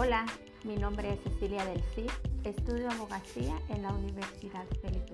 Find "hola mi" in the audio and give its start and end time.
0.00-0.76